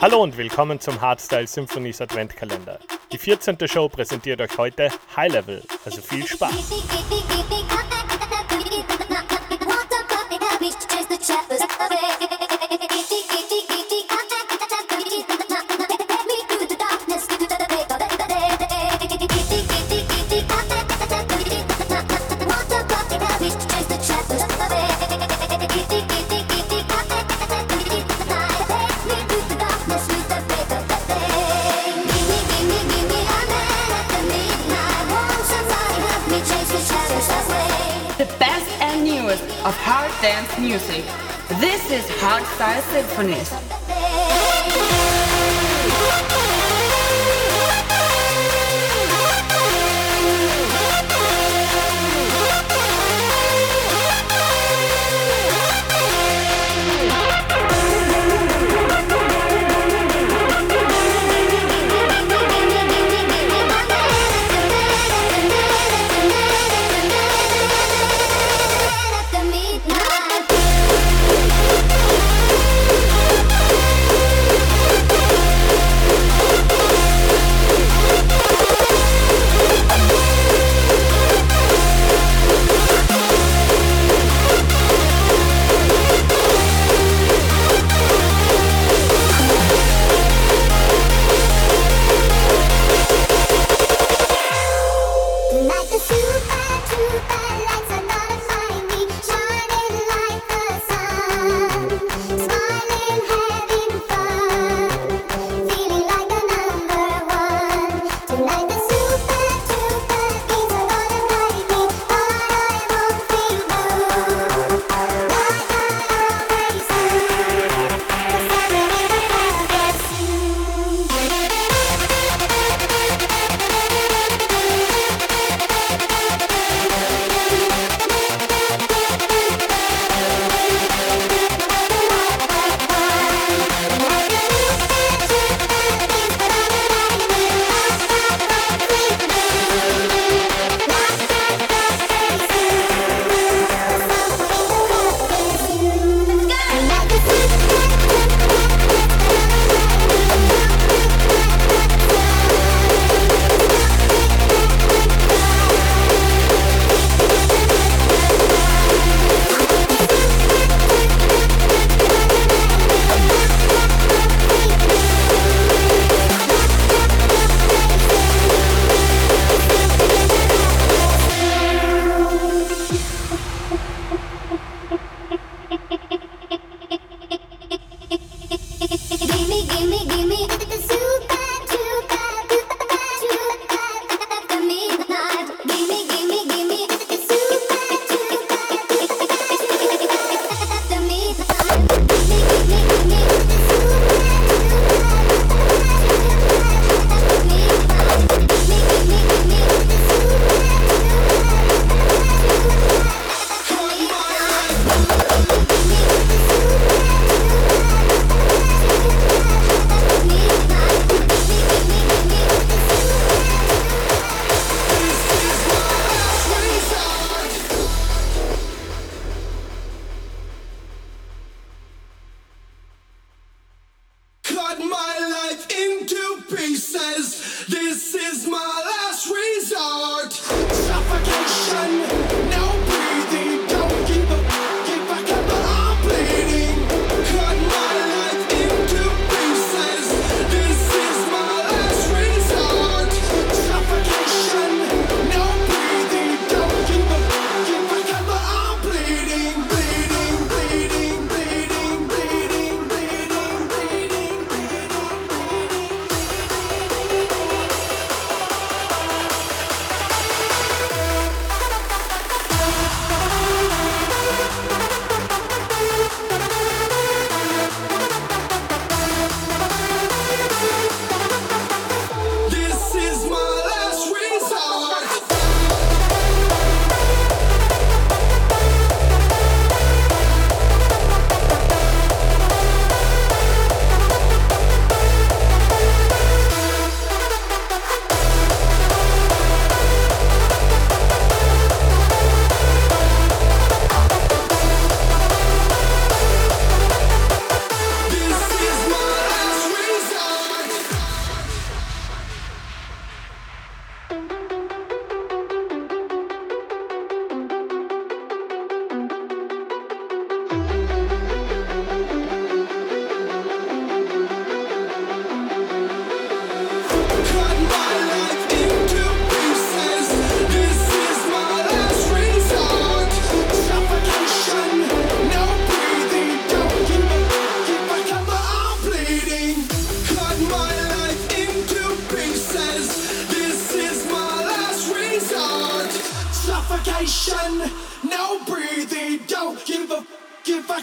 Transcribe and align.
Hallo 0.00 0.22
und 0.22 0.36
willkommen 0.36 0.78
zum 0.78 1.00
Hardstyle 1.00 1.48
Symphonies 1.48 2.00
Adventkalender. 2.00 2.78
Die 3.10 3.18
14. 3.18 3.56
Show 3.66 3.88
präsentiert 3.88 4.40
euch 4.40 4.56
heute 4.56 4.90
High 5.16 5.32
Level, 5.32 5.62
also 5.84 6.00
viel 6.00 6.24
Spaß. 6.24 6.52
of 39.68 39.76
hard 39.80 40.10
dance 40.22 40.58
music. 40.58 41.04
This 41.60 41.90
is 41.90 42.06
Hardstyle 42.22 42.80
Symphonies. 42.90 44.27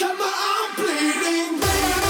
got 0.00 0.16
my 0.18 0.24
arm 0.24 0.76
bleeding. 0.76 2.09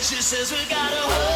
She 0.00 0.22
says 0.22 0.52
we 0.52 0.58
gotta 0.68 0.96
hold. 0.96 1.35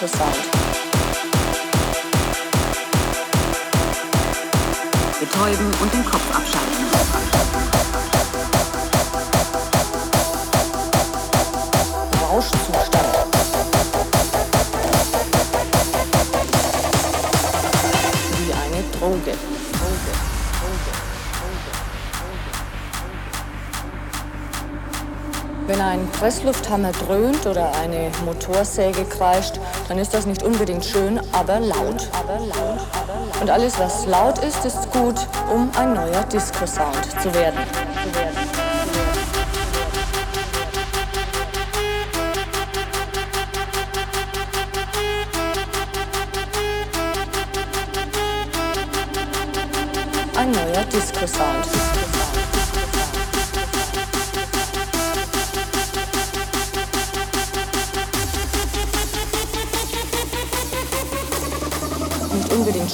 prophesied. 0.00 0.59
Presslufthammer 26.20 26.92
dröhnt 26.92 27.46
oder 27.46 27.72
eine 27.76 28.12
Motorsäge 28.26 29.06
kreischt, 29.06 29.54
dann 29.88 29.96
ist 29.96 30.12
das 30.12 30.26
nicht 30.26 30.42
unbedingt 30.42 30.84
schön, 30.84 31.18
aber 31.32 31.60
laut. 31.60 32.10
Und 33.40 33.48
alles, 33.48 33.78
was 33.78 34.04
laut 34.04 34.38
ist, 34.44 34.62
ist 34.66 34.90
gut, 34.90 35.14
um 35.50 35.70
ein 35.78 35.94
neuer 35.94 36.22
Disco-Sound 36.24 37.06
zu 37.22 37.34
werden. 37.34 37.58
Ein 50.36 50.50
neuer 50.50 50.84
Disco-Sound. 50.84 51.89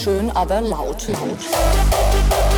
Schön, 0.02 0.30
aber 0.30 0.60
laut. 0.60 1.06
laut. 1.08 2.55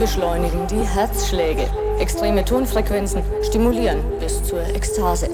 Beschleunigen 0.00 0.66
die 0.66 0.82
Herzschläge. 0.82 1.68
Extreme 1.98 2.44
Tonfrequenzen 2.44 3.22
stimulieren 3.42 4.00
bis 4.18 4.42
zur 4.42 4.62
Ekstase. 4.74 5.28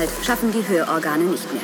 Knallt, 0.00 0.10
schaffen 0.24 0.50
die 0.50 0.66
Hörorgane 0.66 1.24
nicht 1.24 1.52
mehr. 1.52 1.62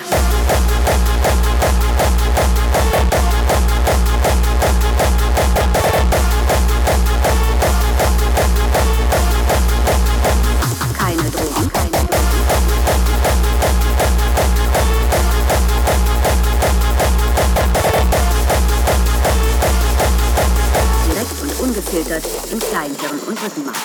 ungefiltert 21.59 22.23
im 22.53 22.59
Kleinhirn 22.59 23.19
und 23.27 23.43
Rückenmark. 23.43 23.77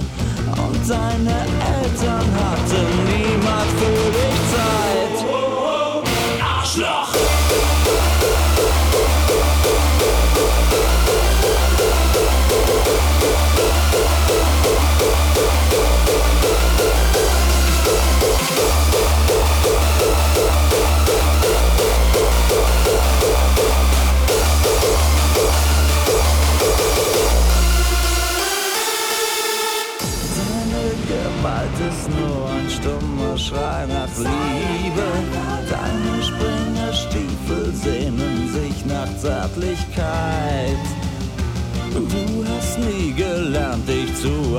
Und 0.00 0.88
deine 0.88 1.30
Eltern 1.30 2.26
hatten 2.34 2.86
niemand 3.04 3.70
für 3.78 4.10
dich 4.12 4.51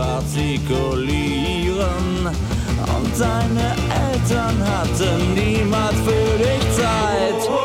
artikulieren. 0.03 2.27
Und 2.95 3.19
deine 3.19 3.75
Eltern 4.11 4.57
hatten 4.65 5.33
niemand 5.33 5.97
für 6.05 6.37
dich 6.37 6.63
Zeit. 6.75 7.62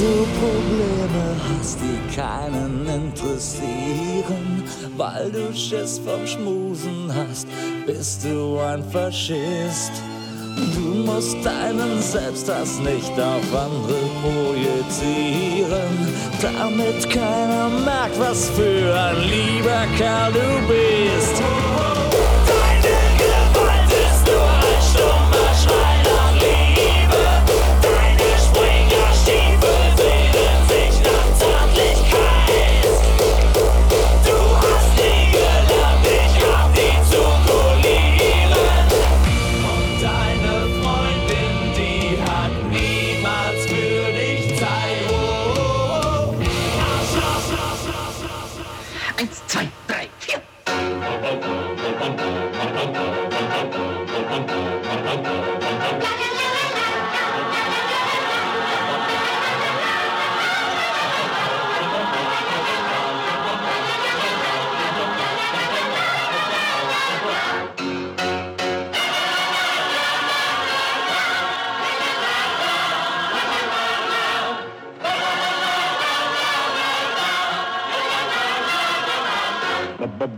Du 0.00 0.26
Probleme 0.40 1.36
hast, 1.48 1.78
die 1.80 2.16
keinen 2.16 2.86
interessieren. 2.88 4.64
Weil 4.96 5.30
du 5.30 5.54
Schiss 5.54 5.98
vom 5.98 6.26
Schmusen 6.26 7.12
hast, 7.14 7.46
bist 7.86 8.24
du 8.24 8.58
ein 8.58 8.82
Faschist. 8.90 9.92
Du 10.74 11.04
musst 11.06 11.36
deinen 11.44 12.00
Selbsthass 12.02 12.80
nicht 12.80 13.12
auf 13.12 13.54
andere 13.54 14.00
projizieren, 14.20 15.92
damit 16.42 17.08
keiner 17.08 17.68
merkt, 17.68 18.18
was 18.18 18.50
für 18.50 18.94
ein 18.94 19.16
lieber 19.22 19.86
Kerl 19.96 20.32
du 20.32 20.66
bist. 20.68 21.69
Eins, 49.20 49.42
zwei, 49.48 49.68
drei, 49.86 50.08
vier. 50.18 50.40